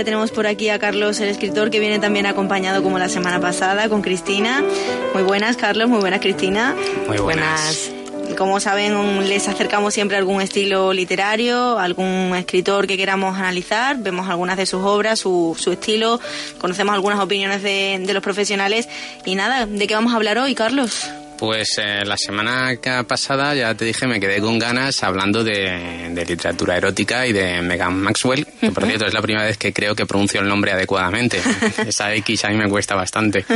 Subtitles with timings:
[0.00, 3.38] Ya tenemos por aquí a Carlos, el escritor, que viene también acompañado como la semana
[3.38, 4.64] pasada con Cristina.
[5.12, 5.90] Muy buenas, Carlos.
[5.90, 6.74] Muy buenas, Cristina.
[7.06, 7.90] Muy buenas.
[8.38, 14.56] Como saben, les acercamos siempre algún estilo literario, algún escritor que queramos analizar, vemos algunas
[14.56, 16.18] de sus obras, su, su estilo,
[16.56, 18.88] conocemos algunas opiniones de, de los profesionales.
[19.26, 21.10] Y nada, ¿de qué vamos a hablar hoy, Carlos?
[21.40, 22.76] Pues eh, la semana
[23.08, 27.98] pasada ya te dije, me quedé con ganas hablando de, literatura erótica y de Megan
[27.98, 31.40] Maxwell, que por cierto es la primera vez que creo que pronuncio el nombre adecuadamente.
[31.86, 33.46] Esa X a mí me cuesta bastante.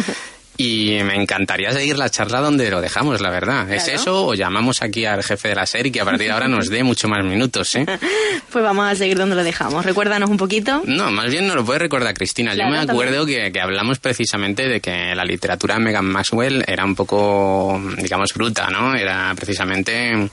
[0.57, 3.71] Y me encantaría seguir la charla donde lo dejamos, la verdad.
[3.73, 6.47] ¿Es eso o llamamos aquí al jefe de la serie que a partir de ahora
[6.47, 7.85] nos dé mucho más minutos, eh?
[8.51, 9.85] pues vamos a seguir donde lo dejamos.
[9.85, 10.83] Recuérdanos un poquito.
[10.87, 12.55] No, más bien no lo puede recordar Cristina.
[12.55, 16.85] Yo me acuerdo que, que, hablamos precisamente de que la literatura de Megan Maxwell era
[16.85, 18.95] un poco, digamos, bruta, ¿no?
[18.95, 20.31] Era precisamente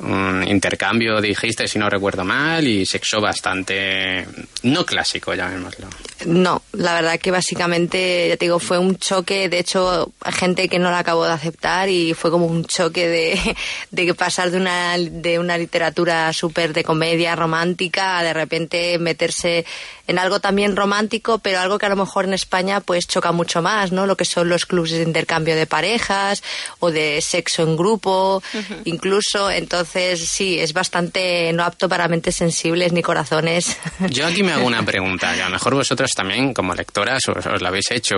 [0.00, 4.26] un intercambio, dijiste, si no recuerdo mal, y sexo bastante
[4.62, 5.86] no clásico, llamémoslo.
[6.26, 10.68] No, la verdad que básicamente, ya te digo, fue un choque, de hecho, hay gente
[10.68, 13.56] que no la acabó de aceptar y fue como un choque de,
[13.90, 19.64] de pasar de una, de una literatura súper de comedia romántica a de repente meterse
[20.06, 23.62] en algo también romántico, pero algo que a lo mejor en España pues choca mucho
[23.62, 24.06] más, ¿no?
[24.06, 26.42] Lo que son los clubes de intercambio de parejas
[26.80, 28.42] o de sexo en grupo,
[28.84, 29.50] incluso.
[29.50, 33.76] Entonces, sí, es bastante no apto para mentes sensibles ni corazones.
[34.10, 37.46] Yo aquí me hago una pregunta, y a lo mejor vosotros también, como lectoras, os,
[37.46, 38.16] os la habéis hecho.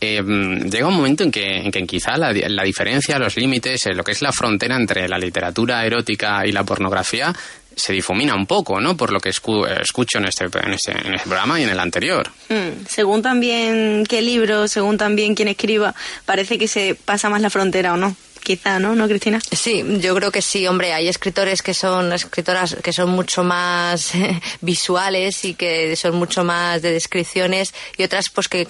[0.00, 4.02] Eh, llega un momento en que, en que quizá la, la diferencia, los límites, lo
[4.02, 7.32] que es la frontera entre la literatura erótica y la pornografía
[7.76, 8.96] se difumina un poco, ¿no?
[8.96, 12.28] Por lo que escucho en este, en este, en este programa y en el anterior.
[12.48, 15.94] Mm, según también qué libro, según también quién escriba,
[16.26, 18.94] parece que se pasa más la frontera o no quizá, ¿no?
[18.94, 19.40] ¿No, Cristina?
[19.50, 24.12] Sí, yo creo que sí, hombre, hay escritores que son escritoras que son mucho más
[24.60, 28.66] visuales y que son mucho más de descripciones y otras pues que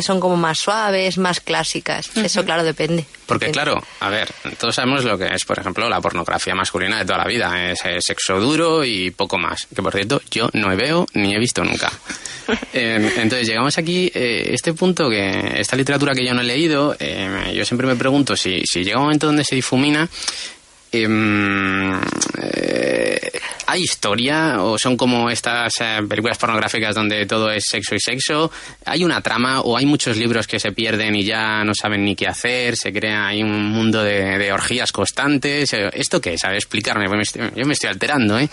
[0.00, 2.10] son como más suaves, más clásicas.
[2.16, 3.06] Eso claro depende.
[3.26, 4.28] Porque claro, a ver,
[4.58, 7.78] todos sabemos lo que es, por ejemplo, la pornografía masculina de toda la vida, es,
[8.00, 11.90] sexo duro y poco más, que por cierto yo no veo ni he visto nunca.
[12.72, 16.96] Em, entonces llegamos aquí, eh, este punto que esta literatura que yo no he leído,
[16.98, 20.08] em, yo siempre me pregunto si, si llega un momento donde se difumina,
[20.92, 21.94] em,
[22.42, 23.30] eh,
[23.66, 28.50] ¿hay historia o son como estas eh, películas pornográficas donde todo es sexo y sexo?
[28.84, 32.14] ¿Hay una trama o hay muchos libros que se pierden y ya no saben ni
[32.14, 32.76] qué hacer?
[32.76, 35.72] ¿Se crea ahí un mundo de, orgías constantes?
[35.72, 36.44] Eh, ¿Esto qué es?
[36.44, 37.06] A ver, explicarme,
[37.56, 38.48] yo me estoy alterando, ¿eh?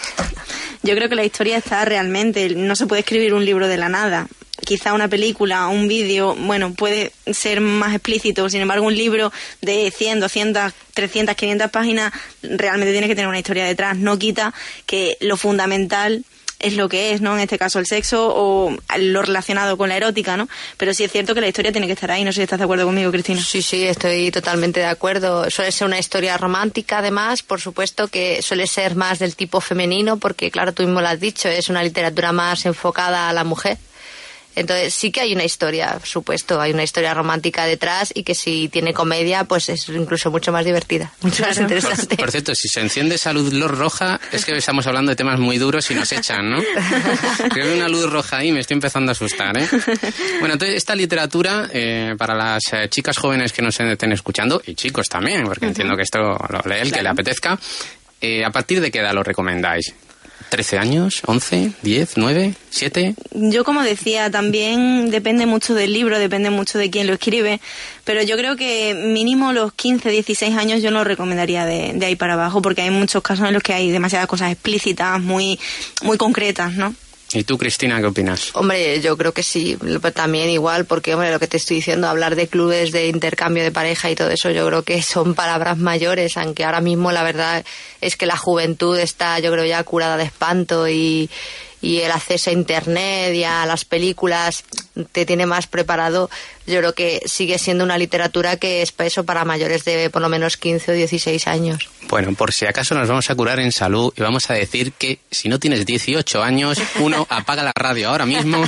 [0.83, 3.89] Yo creo que la historia está realmente, no se puede escribir un libro de la
[3.89, 4.27] nada
[4.65, 9.31] quizá una película, un vídeo, bueno, puede ser más explícito, sin embargo un libro
[9.61, 14.53] de 100, 200, 300, 500 páginas realmente tiene que tener una historia detrás, no quita
[14.85, 16.23] que lo fundamental
[16.59, 17.35] es lo que es, ¿no?
[17.35, 20.47] En este caso el sexo o lo relacionado con la erótica, ¿no?
[20.77, 22.23] Pero sí es cierto que la historia tiene que estar ahí.
[22.23, 23.41] No sé si estás de acuerdo conmigo, Cristina.
[23.41, 25.49] Sí, sí, estoy totalmente de acuerdo.
[25.49, 30.17] Suele ser una historia romántica, además, por supuesto que suele ser más del tipo femenino,
[30.17, 33.77] porque claro, tú mismo lo has dicho, es una literatura más enfocada a la mujer.
[34.55, 38.35] Entonces sí que hay una historia, por supuesto, hay una historia romántica detrás y que
[38.35, 42.17] si tiene comedia, pues es incluso mucho más divertida, mucho más interesante.
[42.17, 45.57] Por, cierto, si se enciende esa luz roja, es que estamos hablando de temas muy
[45.57, 46.61] duros y nos echan, ¿no?
[47.51, 49.67] Creo que una luz roja ahí me estoy empezando a asustar, ¿eh?
[50.39, 54.75] Bueno, entonces esta literatura, eh, para las eh, chicas jóvenes que nos estén escuchando, y
[54.75, 57.57] chicos también, porque entiendo que esto lo lee el que le apetezca,
[58.21, 59.93] eh, ¿a partir de qué edad lo recomendáis?
[60.49, 61.21] ¿13 años?
[61.23, 61.73] ¿11?
[61.83, 62.15] ¿10?
[62.15, 62.55] ¿9?
[62.71, 63.15] ¿7?
[63.33, 67.59] Yo, como decía, también depende mucho del libro, depende mucho de quién lo escribe,
[68.03, 72.15] pero yo creo que mínimo los 15, 16 años yo no recomendaría de, de ahí
[72.15, 75.59] para abajo, porque hay muchos casos en los que hay demasiadas cosas explícitas, muy,
[76.03, 76.93] muy concretas, ¿no?
[77.31, 78.49] ¿Y tú, Cristina, qué opinas?
[78.55, 79.77] Hombre, yo creo que sí,
[80.15, 83.71] también igual, porque, hombre, lo que te estoy diciendo, hablar de clubes de intercambio de
[83.71, 87.63] pareja y todo eso, yo creo que son palabras mayores, aunque ahora mismo la verdad
[88.01, 91.29] es que la juventud está, yo creo, ya curada de espanto y,
[91.81, 94.63] y el acceso a internet y a las películas
[95.11, 96.29] te tiene más preparado,
[96.67, 100.29] yo creo que sigue siendo una literatura que es peso para mayores de por lo
[100.29, 101.89] menos 15 o 16 años.
[102.09, 105.19] Bueno, por si acaso nos vamos a curar en salud y vamos a decir que
[105.31, 108.63] si no tienes 18 años, uno apaga la radio ahora mismo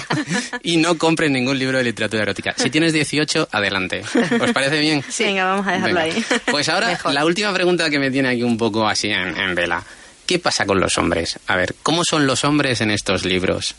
[0.63, 2.53] y no compre ningún libro de literatura erótica.
[2.57, 4.03] Si tienes 18, adelante.
[4.41, 5.03] ¿Os parece bien?
[5.09, 6.25] Sí, venga, vamos a dejarlo ahí.
[6.49, 9.83] Pues ahora la última pregunta que me tiene aquí un poco así en vela.
[10.31, 11.39] ¿Qué pasa con los hombres?
[11.47, 13.75] A ver, ¿cómo son los hombres en estos libros?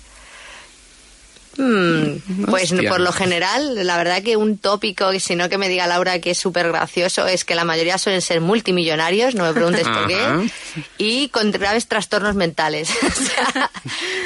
[1.56, 2.16] Hmm,
[2.46, 2.90] pues Hostia.
[2.90, 6.32] por lo general, la verdad que un tópico, si no que me diga Laura que
[6.32, 10.50] es súper gracioso, es que la mayoría suelen ser multimillonarios, no me preguntes por qué,
[10.98, 12.90] y con graves trastornos mentales.
[13.02, 13.70] O sea,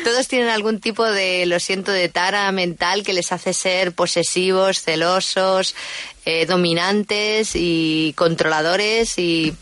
[0.03, 4.83] todos tienen algún tipo de, lo siento, de tara mental que les hace ser posesivos,
[4.83, 5.77] celosos,
[6.25, 9.55] eh, dominantes y controladores y...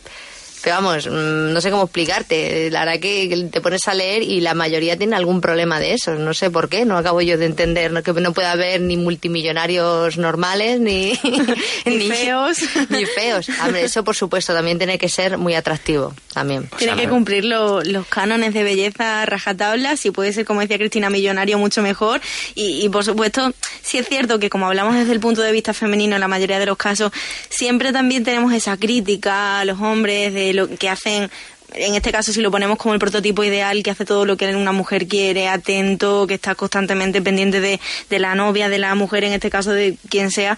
[0.65, 2.71] Pero vamos, mm, no sé cómo explicarte.
[2.71, 6.15] La verdad que te pones a leer y la mayoría tiene algún problema de eso.
[6.15, 8.03] No sé por qué, no acabo yo de entender ¿no?
[8.03, 11.19] que no puede haber ni multimillonarios normales ni,
[11.85, 12.59] Ni feos.
[12.89, 13.47] Ni feos.
[13.63, 16.69] Hombre, eso por supuesto también tiene que ser muy atractivo también.
[16.79, 21.11] Tiene que cumplir lo- los cánones de belleza rajatabla, si puede ser, como decía Cristina,
[21.11, 22.21] millonario, mucho mejor.
[22.55, 23.53] Y, y, por supuesto,
[23.85, 26.59] sí es cierto que, como hablamos desde el punto de vista femenino en la mayoría
[26.59, 27.13] de los casos,
[27.49, 31.31] siempre también tenemos esa crítica a los hombres de lo que hacen.
[31.75, 34.55] En este caso, si lo ponemos como el prototipo ideal, que hace todo lo que
[34.55, 39.25] una mujer quiere, atento, que está constantemente pendiente de, de la novia, de la mujer,
[39.25, 40.57] en este caso de quien sea.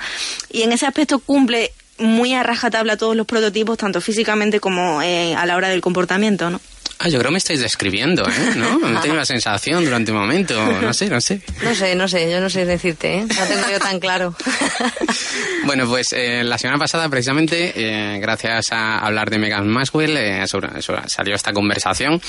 [0.50, 5.34] Y en ese aspecto cumple muy a rajatabla todos los prototipos, tanto físicamente como eh,
[5.34, 6.60] a la hora del comportamiento, ¿no?
[6.98, 8.52] Ah, yo creo que me estáis describiendo, ¿eh?
[8.56, 8.78] ¿No?
[8.88, 10.54] Me tenido la sensación durante un momento.
[10.80, 11.42] No sé, no sé.
[11.62, 13.20] No sé, no sé, yo no sé decirte, ¿eh?
[13.26, 14.34] No tengo yo tan claro.
[15.64, 20.46] Bueno, pues eh, la semana pasada, precisamente, eh, gracias a hablar de Megan Maxwell, eh,
[20.46, 22.20] sobre- sobre- salió esta conversación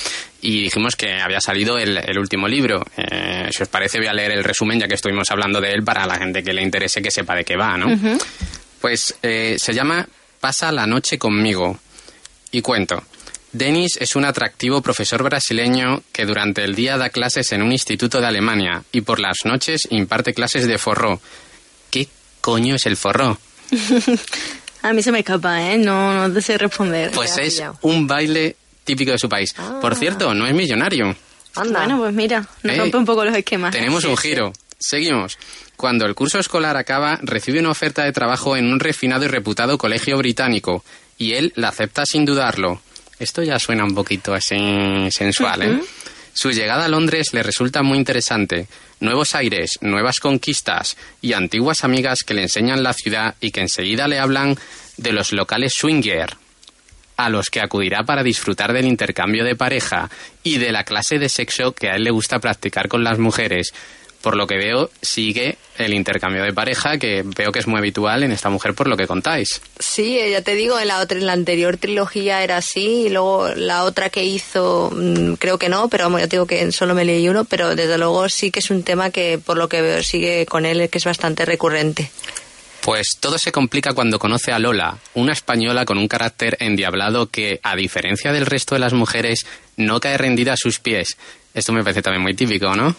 [0.41, 2.83] y dijimos que había salido el, el último libro.
[2.97, 5.83] Eh, si os parece, voy a leer el resumen, ya que estuvimos hablando de él,
[5.83, 7.95] para la gente que le interese que sepa de qué va, ¿no?
[8.81, 10.07] Pues eh, se llama
[10.39, 11.77] Pasa la noche conmigo.
[12.51, 13.03] Y cuento.
[13.51, 18.19] Denis es un atractivo profesor brasileño que durante el día da clases en un instituto
[18.19, 21.21] de Alemania y por las noches imparte clases de forró.
[21.89, 22.07] ¿Qué
[22.41, 23.39] coño es el forró?
[24.81, 25.77] A mí se me escapa, ¿eh?
[25.77, 27.11] No, no sé responder.
[27.11, 29.53] Pues es un baile típico de su país.
[29.81, 31.15] Por cierto, no es millonario.
[31.55, 31.79] Anda.
[31.79, 33.71] Bueno, pues mira, nos Ey, rompe un poco los esquemas.
[33.71, 34.53] Tenemos un giro.
[34.79, 35.37] Seguimos.
[35.75, 39.77] Cuando el curso escolar acaba, recibe una oferta de trabajo en un refinado y reputado
[39.77, 40.83] colegio británico
[41.17, 42.81] y él la acepta sin dudarlo.
[43.19, 45.79] Esto ya suena un poquito así sensual, ¿eh?
[46.33, 48.67] Su llegada a Londres le resulta muy interesante.
[48.99, 54.07] Nuevos aires, nuevas conquistas y antiguas amigas que le enseñan la ciudad y que enseguida
[54.07, 54.55] le hablan
[54.97, 56.37] de los locales swinger
[57.17, 60.11] a los que acudirá para disfrutar del intercambio de pareja
[60.43, 63.73] y de la clase de sexo que a él le gusta practicar con las mujeres.
[64.27, 68.23] Por lo que veo, sigue el intercambio de pareja, que veo que es muy habitual
[68.23, 69.61] en esta mujer por lo que contáis.
[69.79, 73.09] Sí, eh, ya te digo, en la otra, en la anterior trilogía era así, y
[73.09, 76.73] luego la otra que hizo, mm, creo que no, pero vamos, ya te digo que
[76.73, 79.69] solo me leí uno, pero desde luego sí que es un tema que por lo
[79.69, 82.11] que veo sigue con él, que es bastante recurrente.
[82.81, 87.61] Pues todo se complica cuando conoce a Lola, una española con un carácter endiablado que,
[87.63, 89.45] a diferencia del resto de las mujeres,
[89.77, 91.15] no cae rendida a sus pies.
[91.53, 92.93] Esto me parece también muy típico, ¿no?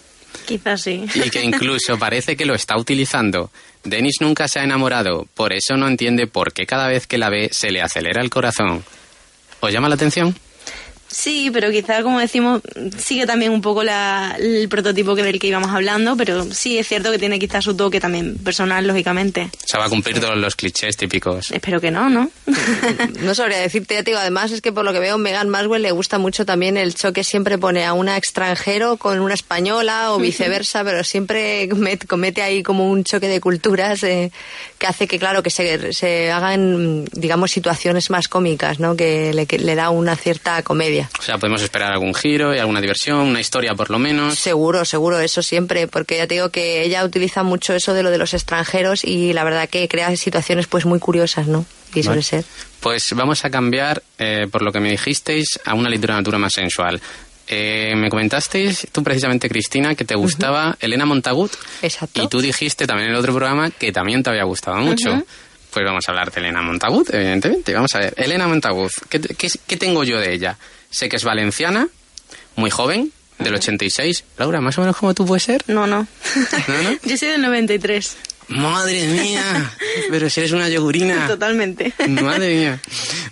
[0.46, 1.04] Quizás sí.
[1.14, 3.50] y que incluso parece que lo está utilizando.
[3.84, 7.30] Denis nunca se ha enamorado, por eso no entiende por qué cada vez que la
[7.30, 8.84] ve se le acelera el corazón.
[9.60, 10.34] ¿Os llama la atención?
[11.10, 12.60] Sí, pero quizá, como decimos,
[12.98, 16.86] sigue también un poco la- el prototipo que del que íbamos hablando, pero sí es
[16.86, 19.50] cierto que tiene quizá su toque también personal, lógicamente.
[19.64, 21.50] O sea, va a cumplir todos los clichés típicos.
[21.50, 22.30] Espero que no, ¿no?
[23.22, 25.82] No sabría decirte, ya te digo, además es que por lo que veo, Megan Maswell
[25.82, 30.18] le gusta mucho también el choque, siempre pone a una extranjero con una española o
[30.18, 34.30] viceversa, pero siempre met- comete ahí como un choque de culturas eh,
[34.78, 38.94] que hace que, claro, que se, se hagan, digamos, situaciones más cómicas, ¿no?
[38.96, 40.97] Que le, que le da una cierta comedia.
[41.18, 44.38] O sea, podemos esperar algún giro y alguna diversión, una historia por lo menos.
[44.38, 48.10] Seguro, seguro, eso siempre, porque ya te digo que ella utiliza mucho eso de lo
[48.10, 51.64] de los extranjeros y la verdad que crea situaciones pues muy curiosas, ¿no?
[51.94, 52.22] Y suele Vale.
[52.22, 52.44] ser.
[52.80, 57.00] Pues vamos a cambiar, eh, por lo que me dijisteis, a una literatura más sensual.
[57.50, 61.50] Eh, me comentasteis, tú precisamente, Cristina, que te gustaba Elena Montagut.
[61.80, 62.22] Exacto.
[62.22, 65.24] Y tú dijiste también en el otro programa que también te había gustado mucho.
[65.70, 67.72] Pues vamos a hablar de Elena Montagut, evidentemente.
[67.72, 70.58] Vamos a ver, Elena Montagut, ¿qué, qué, qué tengo yo de ella?
[70.90, 71.88] Sé que es valenciana,
[72.56, 74.24] muy joven, del 86.
[74.38, 75.62] Laura, más o menos como tú puedes ser.
[75.68, 76.06] No, no.
[76.68, 76.98] ¿No, no?
[77.04, 78.16] Yo soy del 93.
[78.48, 79.70] Madre mía,
[80.10, 81.26] pero si eres una yogurina.
[81.28, 81.92] Totalmente.
[82.08, 82.80] Madre mía.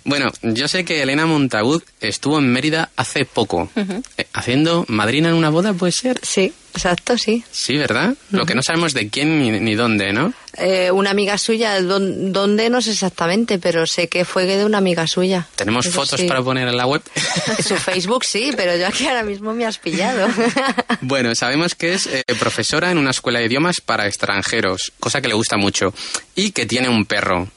[0.03, 5.35] Bueno, yo sé que Elena Montagut estuvo en Mérida hace poco, eh, haciendo madrina en
[5.35, 6.19] una boda, ¿puede ser?
[6.21, 7.43] Sí, exacto, sí.
[7.51, 8.13] Sí, ¿verdad?
[8.29, 10.33] Lo que no sabemos de quién ni, ni dónde, ¿no?
[10.59, 12.69] Eh, una amiga suya, don- ¿dónde?
[12.71, 15.47] No sé exactamente, pero sé que fue de una amiga suya.
[15.55, 16.27] Tenemos Eso fotos sí.
[16.27, 17.01] para poner en la web.
[17.63, 20.27] Su Facebook sí, pero yo aquí ahora mismo me has pillado.
[21.01, 25.27] bueno, sabemos que es eh, profesora en una escuela de idiomas para extranjeros, cosa que
[25.27, 25.93] le gusta mucho,
[26.33, 27.47] y que tiene un perro.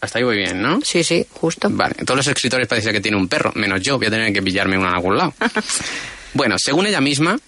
[0.00, 0.78] Hasta ahí voy bien, ¿no?
[0.84, 1.68] sí, sí, justo.
[1.70, 4.42] Vale, todos los escritores parece que tiene un perro, menos yo, voy a tener que
[4.42, 5.34] pillarme uno en algún lado.
[6.34, 7.38] bueno, según ella misma,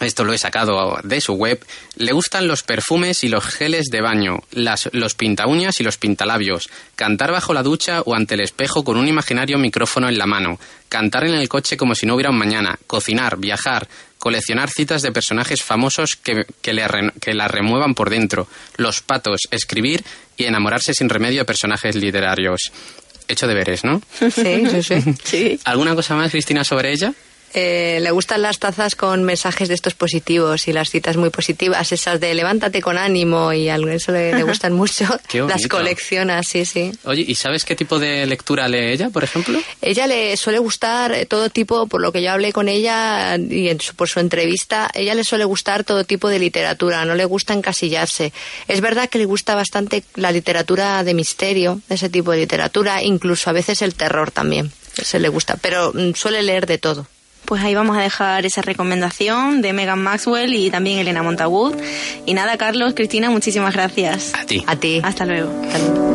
[0.00, 1.64] esto lo he sacado de su web,
[1.96, 5.16] le gustan los perfumes y los geles de baño, las, los
[5.46, 9.58] uñas y los pintalabios, cantar bajo la ducha o ante el espejo con un imaginario
[9.58, 13.36] micrófono en la mano, cantar en el coche como si no hubiera un mañana, cocinar,
[13.38, 13.88] viajar,
[14.18, 16.84] coleccionar citas de personajes famosos que, le,
[17.20, 20.04] que la remuevan por dentro, los patos, escribir
[20.36, 22.72] y enamorarse sin remedio de personajes literarios.
[23.28, 24.02] Hecho deberes, ¿no?
[24.18, 25.14] Sí, sí, sí.
[25.24, 25.60] Sí.
[25.64, 27.12] ¿Alguna cosa más, Cristina, sobre ella?
[27.52, 31.90] Eh, le gustan las tazas con mensajes de estos positivos y las citas muy positivas,
[31.90, 35.04] esas de levántate con ánimo y algo, eso le, le gustan mucho.
[35.28, 36.92] Qué las colecciona, sí, sí.
[37.04, 39.60] Oye, ¿y sabes qué tipo de lectura lee ella, por ejemplo?
[39.82, 43.80] Ella le suele gustar todo tipo, por lo que yo hablé con ella y en
[43.80, 47.52] su- por su entrevista, ella le suele gustar todo tipo de literatura, no le gusta
[47.52, 48.32] encasillarse.
[48.68, 53.50] Es verdad que le gusta bastante la literatura de misterio, ese tipo de literatura, incluso
[53.50, 54.70] a veces el terror también,
[55.02, 57.06] se le gusta, pero mm, suele leer de todo.
[57.44, 61.76] Pues ahí vamos a dejar esa recomendación de Megan Maxwell y también Elena Montagut.
[62.26, 64.32] Y nada, Carlos, Cristina, muchísimas gracias.
[64.34, 64.62] A ti.
[64.66, 65.00] A ti.
[65.02, 65.50] Hasta luego.
[65.64, 66.09] Hasta luego.